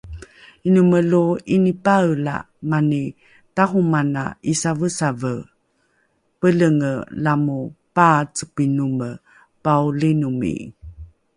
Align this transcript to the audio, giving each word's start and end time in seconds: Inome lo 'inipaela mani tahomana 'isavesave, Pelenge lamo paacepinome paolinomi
Inome 0.67 0.99
lo 1.11 1.21
'inipaela 1.53 2.35
mani 2.69 3.03
tahomana 3.55 4.23
'isavesave, 4.49 5.33
Pelenge 6.39 6.91
lamo 7.23 7.57
paacepinome 7.95 9.09
paolinomi 9.63 10.53